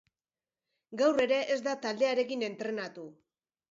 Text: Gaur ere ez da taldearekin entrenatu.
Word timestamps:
Gaur 1.03 1.23
ere 1.27 1.39
ez 1.57 1.61
da 1.69 1.79
taldearekin 1.87 2.51
entrenatu. 2.53 3.11